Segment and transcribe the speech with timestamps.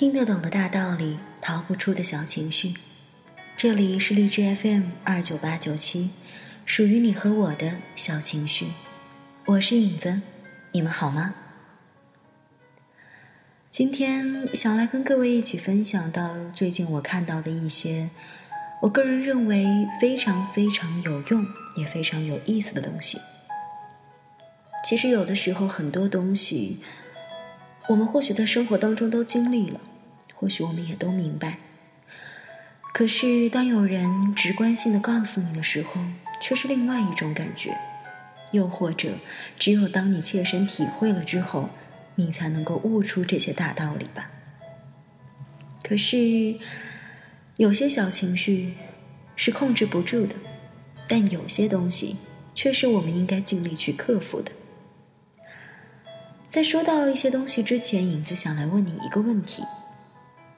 [0.00, 2.72] 听得懂的大道理，逃不出的小情绪。
[3.54, 6.08] 这里是荔枝 FM 二九八九七，
[6.64, 8.68] 属于你和我的小情绪。
[9.44, 10.22] 我是影子，
[10.72, 11.34] 你们好吗？
[13.70, 18.08] 今天想来跟各位一起分享到最近我看到的一些，
[18.80, 23.18] 我个人认为非常非常有用，也非常有意思的东西。
[24.82, 26.80] 其实有的时候很多东西，
[27.88, 29.78] 我们或许在生活当中都经历了。
[30.40, 31.58] 或许我们也都明白，
[32.94, 36.00] 可是当有人直观性的告诉你的时候，
[36.40, 37.76] 却是另外一种感觉。
[38.52, 39.18] 又或者，
[39.58, 41.68] 只有当你切身体会了之后，
[42.14, 44.30] 你才能够悟出这些大道理吧。
[45.82, 46.58] 可是，
[47.56, 48.72] 有些小情绪
[49.36, 50.36] 是控制不住的，
[51.06, 52.16] 但有些东西
[52.54, 54.50] 却是我们应该尽力去克服的。
[56.48, 59.62] 在说到一些东西之前，影子想来问你一个问题。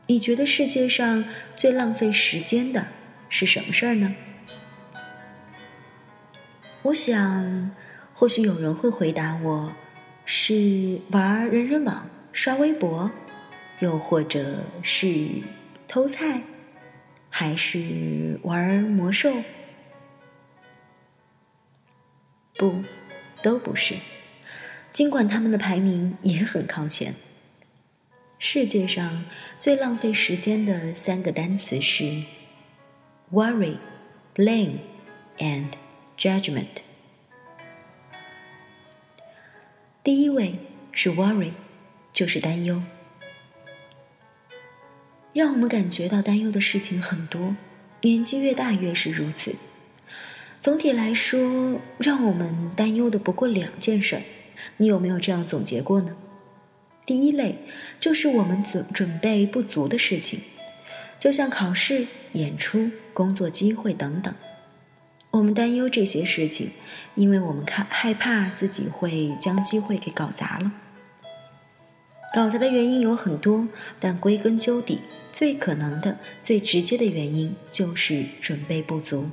[0.07, 2.89] 你觉得世界上最浪费时间的
[3.29, 4.15] 是什么事儿呢？
[6.83, 7.71] 我想，
[8.13, 9.73] 或许有人会回答我，
[10.25, 13.11] 是玩人人网、刷微博，
[13.79, 15.41] 又或者是
[15.87, 16.43] 偷菜，
[17.31, 19.33] 还是玩魔兽？
[22.59, 22.83] 不，
[23.43, 23.95] 都不是。
[24.93, 27.15] 尽管他们的排名也很靠前。
[28.45, 29.25] 世界上
[29.61, 32.25] 最浪费时间的三个单词是
[33.31, 33.77] worry、
[34.35, 34.79] blame
[35.39, 35.69] and
[36.19, 36.83] judgment。
[40.03, 40.57] 第一位
[40.91, 41.53] 是 worry，
[42.13, 42.83] 就是担忧，
[45.33, 47.55] 让我们感觉到担忧的事情很多，
[48.01, 49.55] 年纪越大越是如此。
[50.61, 54.21] 总体来说，让我们担忧的不过两件事，
[54.79, 56.17] 你有没有这样总结过呢？
[57.05, 57.59] 第一类
[57.99, 60.41] 就是我们准准备不足的事情，
[61.19, 64.33] 就像考试、演出、工作机会等等。
[65.33, 66.71] 我们担忧这些事情，
[67.15, 70.73] 因为我们看害怕自己会将机会给搞砸了。
[72.35, 73.67] 搞砸的原因有很多，
[73.99, 75.01] 但归根究底，
[75.33, 79.31] 最可能的、最直接的原因就是准备不足。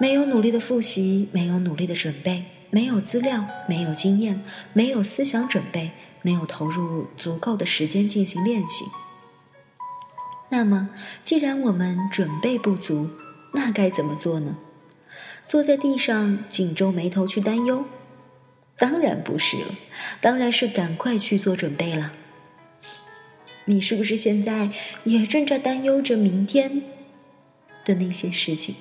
[0.00, 4.42] 没有努力的复习，没有努力的准备，没有资料，没有经验，
[4.72, 5.92] 没有思想准备。
[6.24, 8.86] 没有投入足够的时间进行练习，
[10.48, 10.88] 那么
[11.22, 13.10] 既然我们准备不足，
[13.52, 14.56] 那该怎么做呢？
[15.46, 17.84] 坐在地上紧皱眉头去担忧？
[18.78, 19.74] 当然不是了，
[20.22, 22.12] 当然是赶快去做准备了。
[23.66, 24.70] 你是不是现在
[25.04, 26.82] 也正在担忧着明天
[27.84, 28.74] 的那些事情，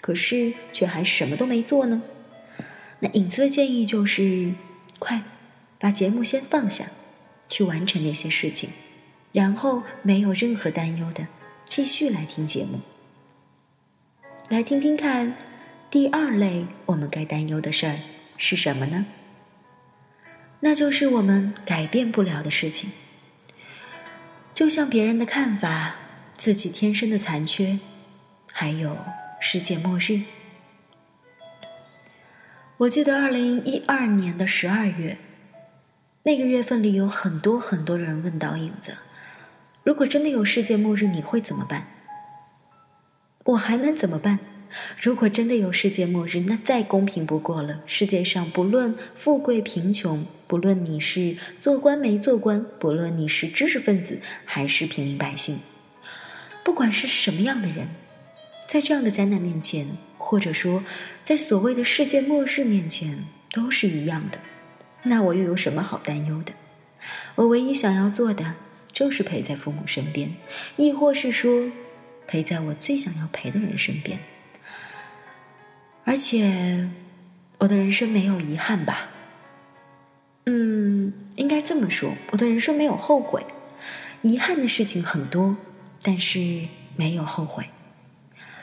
[0.00, 2.02] 可是却还什么都没做呢？
[3.00, 4.54] 那影子的建议就是，
[5.00, 5.24] 快！
[5.78, 6.86] 把节目先放下，
[7.48, 8.70] 去完成那些事情，
[9.32, 11.26] 然后没有任何担忧的
[11.68, 12.80] 继续来听节目。
[14.48, 15.36] 来听听看，
[15.90, 17.98] 第二类我们该担忧的事儿
[18.36, 19.06] 是什么呢？
[20.60, 22.90] 那就是我们改变不了的事情，
[24.54, 25.96] 就像别人的看法、
[26.36, 27.78] 自己天生的残缺，
[28.52, 28.96] 还有
[29.40, 30.22] 世界末日。
[32.78, 35.18] 我记得二零一二年的十二月。
[36.26, 38.96] 那个月份里有很多很多人问到影子
[39.84, 41.86] ：“如果真的有世界末日，你会怎么办？”
[43.44, 44.38] 我还能怎么办？
[44.98, 47.82] 如果真的有世界末日，那再公平不过了。
[47.84, 55.58] 世界上不论富贵贫穷，不论你是做官没做官，不论你是知识分子还是平民百姓，
[56.64, 57.88] 不管是什么样的人，
[58.66, 59.86] 在这样的灾难面前，
[60.16, 60.82] 或者说
[61.22, 64.38] 在所谓的世界末日面前，都是一样的。
[65.04, 66.52] 那我又有什么好担忧的？
[67.36, 68.54] 我唯一想要做的
[68.90, 70.34] 就是陪在父母身边，
[70.76, 71.70] 亦或是说
[72.26, 74.20] 陪在我最想要陪的人身边。
[76.04, 76.88] 而且，
[77.58, 79.08] 我的人生没有遗憾吧？
[80.46, 83.44] 嗯，应该这么说，我的人生没有后悔。
[84.22, 85.56] 遗憾的事情很多，
[86.02, 87.66] 但是没有后悔。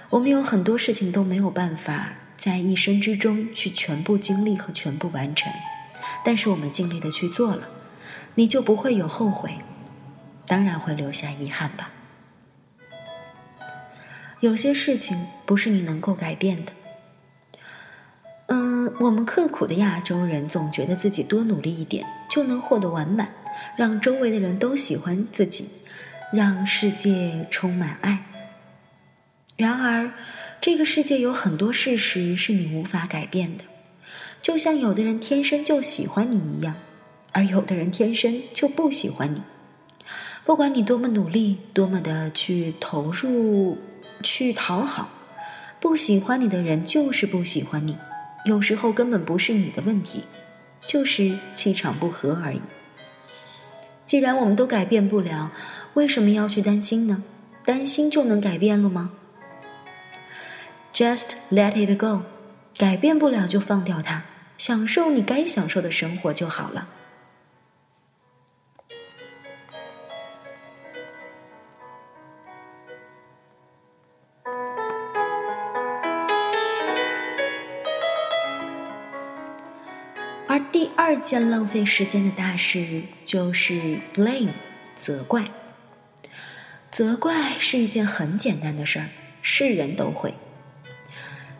[0.09, 5.51] 我们有很多事情都没有办法在一生之中去全部经历和全部完成。
[6.24, 7.69] 但是我们尽力的去做了，
[8.36, 9.59] 你就不会有后悔，
[10.45, 11.92] 当然会留下遗憾吧。
[14.39, 16.74] 有些事情不是你能够改变的。
[18.48, 23.30] 嗯，我们刻苦的亚洲人总觉得自己多努力一点就能获得完满，
[23.77, 25.69] 让周围的人都喜欢自己，
[26.33, 28.25] 让世界充满爱。
[29.56, 30.12] 然而，
[30.59, 33.63] 这个世界有很多事实是你无法改变的。
[34.41, 36.75] 就像有的人天生就喜欢你一样，
[37.31, 39.41] 而有的人天生就不喜欢你。
[40.43, 43.77] 不管你多么努力，多么的去投入，
[44.23, 45.09] 去讨好，
[45.79, 47.97] 不喜欢你的人就是不喜欢你。
[48.45, 50.23] 有时候根本不是你的问题，
[50.88, 52.61] 就是气场不合而已。
[54.03, 55.51] 既然我们都改变不了，
[55.93, 57.23] 为什么要去担心呢？
[57.63, 59.11] 担心就能改变了吗
[60.91, 62.23] ？Just let it go，
[62.75, 64.23] 改变不了就放掉它，
[64.62, 66.88] 享受你该享受的生活就好了。
[80.48, 84.54] 而第二件浪费时间的大事就是 blame，
[84.94, 85.46] 责怪。
[86.92, 89.10] 责怪是一件很简单的事儿，
[89.42, 90.36] 是人都会。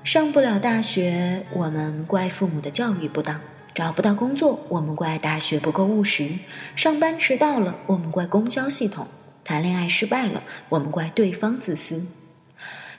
[0.04, 3.40] 上不了大学，我们怪父母的教育不当；
[3.76, 6.40] 找不到工作，我们怪大学不够务实；
[6.76, 9.06] 上班迟到了，我们怪公交系统；
[9.44, 12.08] 谈恋爱失败了，我们怪对方自私；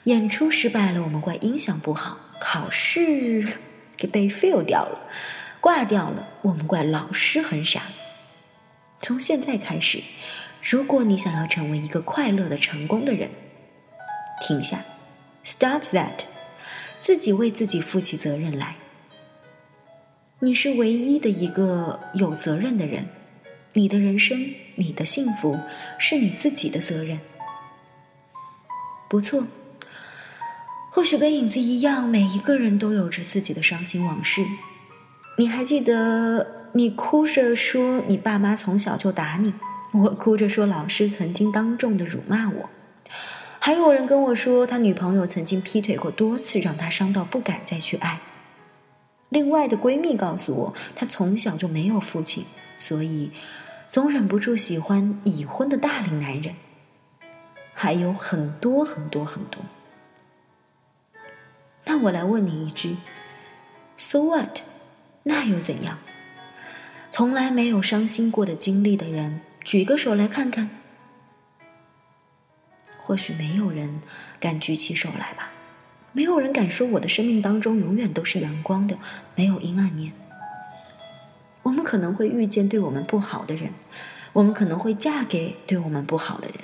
[0.05, 3.59] 演出失败了，我们怪音响不好；考试
[3.97, 5.01] 给被 fail 掉了。
[5.59, 7.83] 挂掉了，我们怪老师很傻。
[9.01, 10.01] 从现在开始，
[10.61, 13.29] 如果你想要成为一个快乐的、成功的人，
[14.41, 14.79] 停下
[15.45, 16.25] ，stop that，
[17.03, 18.77] 自己为自己负起责任来。
[20.39, 23.07] 你是唯一的一个有责任的人，
[23.73, 25.59] 你的人生、你的幸福
[25.99, 27.19] 是你自己的责任。
[29.09, 29.45] 不错，
[30.91, 34.45] 或许跟影子一样，每一个人都有着自己的伤心往事。
[35.37, 39.53] 你还记得你哭着说你爸妈从小就打你，
[39.91, 42.69] 我哭着说老师曾经当众的辱骂我，
[43.65, 48.19] 还有人跟我说他女朋友曾经劈腿过多次，让他伤到不敢再去爱。
[49.29, 52.43] 另外的闺蜜告诉我，她从小就没有父亲，
[52.77, 53.31] 所以
[53.87, 56.55] 总忍不住喜欢已婚的大龄男人，
[57.73, 59.63] 还有很多很多很多。
[61.85, 62.97] 那我来问你一句
[63.95, 64.59] ：So what？
[65.23, 65.99] 那又怎样？
[67.09, 70.82] 从来没有伤心过的经历的人，举个手来看看。
[73.13, 74.01] 或许没有人
[74.39, 75.51] 敢举起手来吧，
[76.13, 78.97] 没有人敢说我的生命当中永远都是阳光的，
[79.35, 80.13] 没有阴暗面。
[81.61, 83.69] 我们可能会遇见对我们不好的人，
[84.33, 86.61] 我们可能会嫁给对我们不好的人。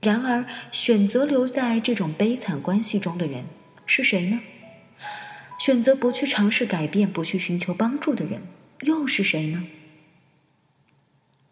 [0.00, 3.44] 然而，选择留在这种悲惨关系中的人
[3.86, 4.40] 是谁呢？
[5.60, 8.42] 选择不去尝试改变、不去寻求帮助的人，
[8.80, 9.64] 又是谁呢？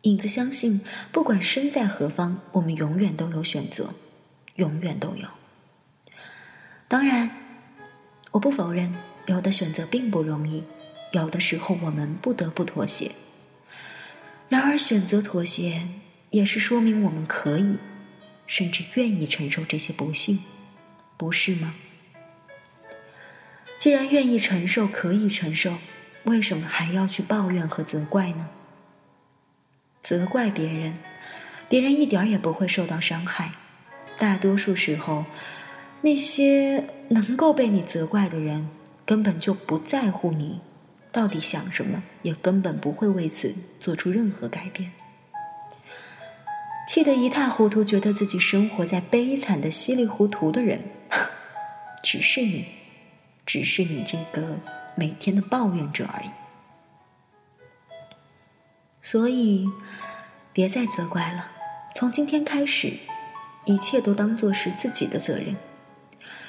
[0.02, 0.80] 影子相信，
[1.12, 3.94] 不管身在何方，我们永远都有选择，
[4.56, 5.28] 永远都有。
[6.88, 7.30] 当然，
[8.30, 8.94] 我不否认，
[9.26, 10.64] 有的选择并不容易，
[11.12, 13.12] 有的时候我们不得不妥协。
[14.48, 15.88] 然而，选择妥协，
[16.30, 17.78] 也是说明我们可以，
[18.46, 20.38] 甚至愿意承受这些不幸，
[21.16, 21.74] 不是吗？
[23.76, 25.78] 既然愿意承受，可以承受，
[26.24, 28.48] 为什么还要去抱怨和责怪呢？
[30.02, 30.98] 责怪别人，
[31.68, 33.52] 别人一点儿也不会受到伤害。
[34.18, 35.24] 大多数时候，
[36.02, 38.68] 那些能够被你责怪的人，
[39.04, 40.60] 根本就不在乎你
[41.12, 44.92] 到底想什么，也根本不会为此做出任何改变。
[46.88, 50.80] 气得一塌糊涂，觉得自己生活在悲惨的稀里糊涂的人，
[52.02, 52.66] 只是你。
[53.46, 54.58] 只是你这个
[54.96, 56.30] 每天的抱怨者而已，
[59.00, 59.64] 所以
[60.52, 61.52] 别再责怪了。
[61.94, 62.94] 从今天开始，
[63.66, 65.54] 一切都当做是自己的责任。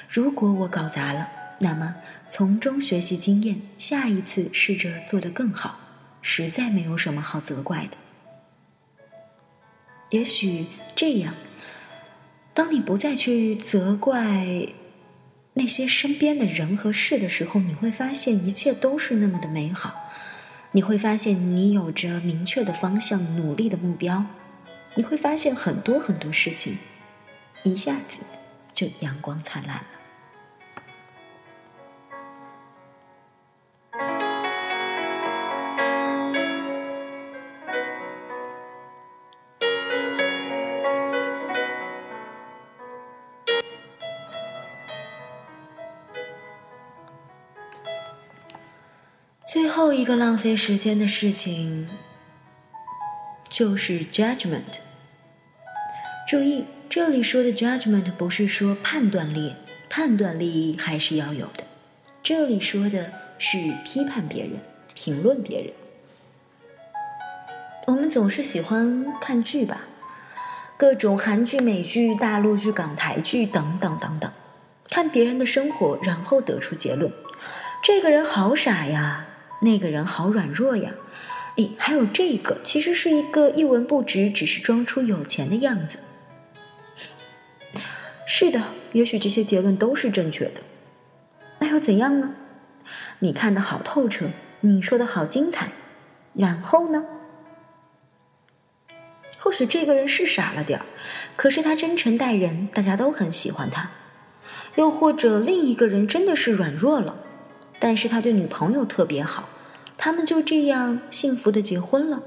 [0.08, 1.28] 如果我搞砸了，
[1.60, 1.96] 那么
[2.30, 5.80] 从中学习经验，下一次试着做得更好。
[6.22, 7.96] 实在没有什么好责怪的。
[10.10, 11.34] 也许这样，
[12.54, 14.68] 当你不再去责怪。
[15.54, 19.92] 那些身边的人和事的时候，你会发现一切都是那么的美好。
[20.70, 24.24] 你会发现你有着明确的方向、努力的目标。
[24.94, 26.78] 你会发现很多很多事情，
[27.62, 28.20] 一下子
[28.72, 29.98] 就阳光灿烂了。
[49.50, 51.88] 最后一个浪费时间的事情
[53.48, 54.80] 就是 judgment。
[56.28, 59.54] 注意，这里说的 judgment 不是说判断力，
[59.90, 61.64] 判断力还是要有的。
[62.22, 64.54] 这里说的是批判别人、
[64.94, 65.72] 评论别人。
[67.88, 69.82] 我们总是喜欢看剧吧，
[70.78, 74.32] 各种韩剧、美剧、大陆剧、港台剧等等等等，
[74.88, 77.12] 看别人的生活，然后得出结论：
[77.82, 79.26] 这个人好傻呀，
[79.60, 80.92] 那个人好软弱呀。
[81.56, 85.98] 诶，还有这个，其实是一个一文不值，只是装出有钱的样子。
[88.30, 90.60] 是的，也许这些结论都是正确的，
[91.60, 92.34] 那又怎样呢？
[93.20, 94.26] 你看的好透彻，
[94.60, 95.72] 你说的好精彩，
[96.34, 97.02] 然后呢？
[99.38, 100.84] 或许这个人是傻了点儿，
[101.36, 103.88] 可是他真诚待人，大家都很喜欢他。
[104.74, 107.16] 又或者另一个人真的是软弱了，
[107.80, 109.48] 但是他对女朋友特别好，
[109.96, 112.22] 他们就这样幸福的结婚了。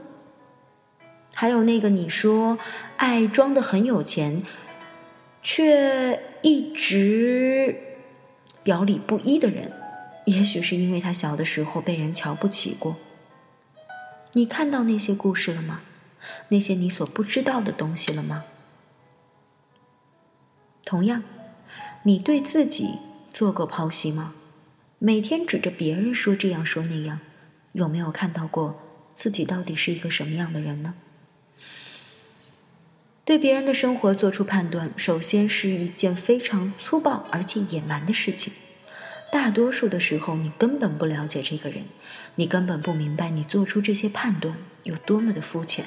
[1.36, 2.58] 还有那个你说
[2.98, 4.43] 爱装的很有钱，
[5.43, 7.75] 却一直
[8.63, 9.71] 表里不一的人，
[10.25, 12.95] 也许是因为他小的时候被人瞧不起过。
[14.33, 15.81] 你看到那些故事了吗？
[16.50, 18.43] 那些你所不知道的东西了吗？
[20.86, 21.24] 同样，
[22.03, 23.00] 你对自己
[23.33, 24.33] 做过剖析吗？
[25.00, 27.19] 每天指着别人说这样说那样，
[27.71, 28.79] 有没有看到过
[29.15, 30.93] 自己到底是一个什么样的人呢？
[33.31, 38.51] 对别人的生活做出判断，首先是一件非常粗暴而且野蛮的事情。
[39.31, 41.85] 大多数的时候，你根本不了解这个人，
[42.35, 45.85] 你根本不明白你做出这些判断有多么的肤浅。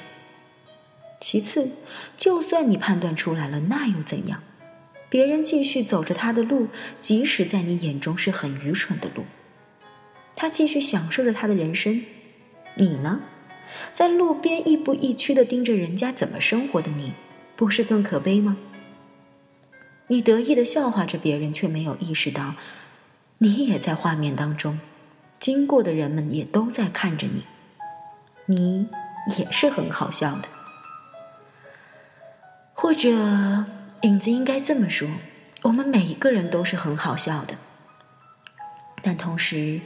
[1.21, 1.69] 其次，
[2.17, 4.41] 就算你判断出来了，那又怎样？
[5.07, 9.23] 别人继续走着他的路，即使在你眼中是很愚蠢的路，
[10.35, 12.03] 他继续享受着他的人生。
[12.73, 13.19] 你呢，
[13.91, 17.13] 在路边亦步亦趋的盯着人家怎么生活的你，
[17.55, 18.57] 不是更可悲吗？
[20.07, 22.53] 你得意的笑话着别人，却没有意识到，
[23.39, 24.79] 你也在画面当中，
[25.39, 27.43] 经过的人们也都在看着你，
[28.45, 28.87] 你
[29.37, 30.47] 也是很好笑的。
[32.73, 33.65] 或者，
[34.01, 35.07] 影子应该这么说：
[35.63, 37.55] 我们每一个人都是很好笑的，
[39.01, 39.81] 但同时，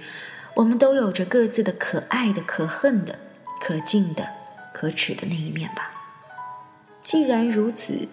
[0.55, 3.17] 我们都有着各自的可爱的、可恨的、
[3.61, 4.27] 可敬的、
[4.73, 5.91] 可耻的那一面吧。
[7.03, 8.07] 既然如此，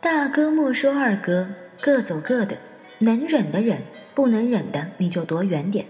[0.00, 1.48] 大哥莫说二哥，
[1.80, 2.58] 各走各的，
[2.98, 3.82] 能忍的忍，
[4.14, 5.86] 不能忍的你就躲远点。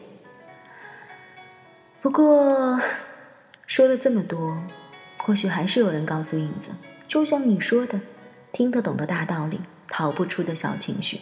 [2.00, 2.80] 不过，
[3.66, 4.62] 说了这么多，
[5.18, 6.72] 或许还是有人告诉影子。
[7.06, 8.00] 就像你说的，
[8.52, 11.20] 听得懂的大道理，逃不出的小情绪。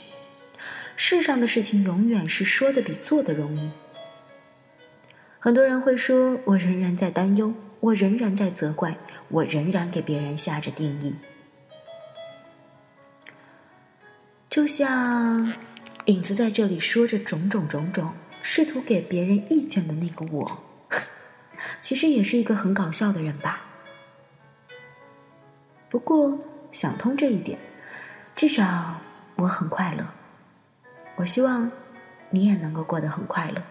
[0.95, 3.71] 世上的事情永远是说的比做的容易。
[5.41, 8.97] 很多人会说，我仍然在担忧，我仍然在责怪，
[9.33, 11.17] 我仍然给别人下着定义。
[14.49, 15.53] 就像
[16.05, 18.13] 影子在这里说着种种种种，
[18.43, 20.63] 试图给别人意见的那个我，
[21.81, 23.65] 其实也是一个很搞笑的人吧。
[25.89, 26.39] 不过
[26.71, 27.59] 想通这一点，
[28.37, 29.01] 至少
[29.37, 30.07] 我很快乐。
[31.17, 31.71] 我希望
[32.31, 33.63] 你也能够过得很快乐。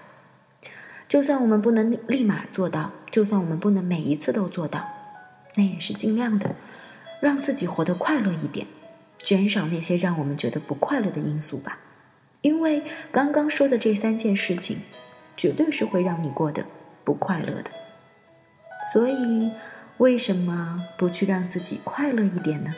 [1.07, 4.87] 就算我们不能立马做到，就算我们不能每一次都做到，
[5.55, 6.55] 那也是尽量的
[7.21, 8.67] 让自己活得快乐一点，
[9.17, 11.79] 减少那些让我们觉得不快乐的因素吧。
[12.41, 14.79] 因为刚刚说的这三件事情，
[15.35, 16.65] 绝对是会让你过得
[17.03, 17.71] 不快乐的。
[18.91, 19.51] 所以。
[19.97, 22.73] 为什么不去让自己快乐一点呢？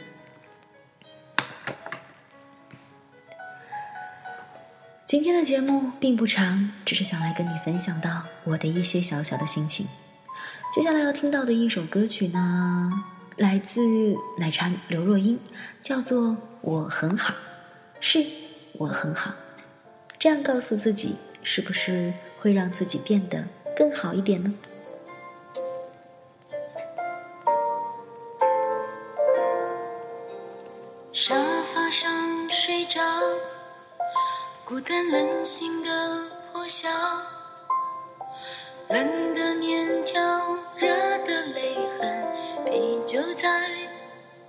[5.06, 9.88] 今天的节目并不长，只是想来跟你分享到我的一些小小的心情。
[10.74, 12.92] 接下来要听到的一首歌曲呢，
[13.38, 13.80] 来自
[14.40, 15.40] 奶茶刘若英，
[15.84, 16.30] 叫做
[16.62, 17.32] 《我很好》，
[18.00, 18.26] 是
[18.80, 19.32] 我很好。
[20.18, 23.46] 这样告诉自己，是不是会让自己变得
[23.78, 24.52] 更好一点呢？
[31.14, 33.00] 沙发上睡着，
[34.66, 36.90] 孤单冷醒的破晓，
[38.90, 40.22] 冷的面条，
[40.78, 40.88] 热
[41.26, 42.26] 的泪痕，
[42.66, 43.50] 啤酒在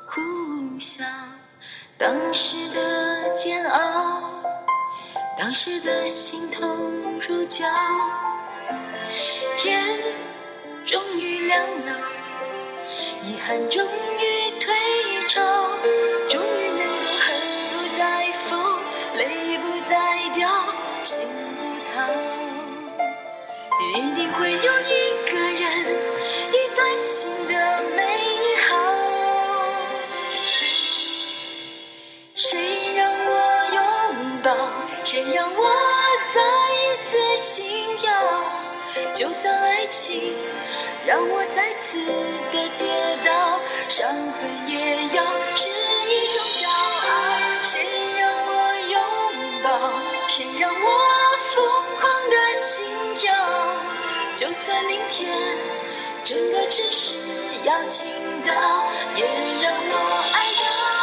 [0.06, 0.20] 苦
[0.80, 1.04] 笑。
[1.96, 4.42] 当时的煎熬，
[5.38, 6.68] 当时的心痛
[7.20, 7.64] 如胶。
[9.56, 10.02] 天
[10.84, 11.96] 终于亮了，
[13.22, 14.74] 遗憾终于退
[15.28, 15.40] 潮。
[16.28, 17.36] 终于能够恨
[17.70, 18.78] 不再疯
[19.14, 20.48] 泪不再掉，
[21.02, 21.26] 心
[21.56, 21.62] 不
[21.94, 22.02] 逃，
[24.38, 24.62] 会有一
[25.30, 25.62] 个人，
[26.52, 27.52] 一段新的
[27.96, 28.02] 美
[28.68, 28.74] 好。
[32.34, 33.30] 谁让我
[33.74, 34.50] 拥抱，
[35.04, 35.64] 谁让我
[36.34, 36.40] 再
[36.74, 38.12] 一次心跳？
[39.14, 40.34] 就算爱情
[41.06, 42.04] 让我再次
[42.52, 45.24] 的跌倒，伤痕也要
[45.54, 46.72] 是一种骄傲。
[47.62, 47.86] 谁
[48.18, 48.52] 让我
[48.90, 49.00] 拥
[49.62, 49.92] 抱？
[50.26, 50.76] 谁让我
[51.54, 51.64] 疯
[52.00, 53.32] 狂的心跳？
[54.34, 55.32] 就算明天
[56.24, 57.14] 整个城市
[57.64, 58.10] 要倾
[58.44, 58.52] 倒，
[59.14, 59.24] 也
[59.62, 60.93] 让我爱到。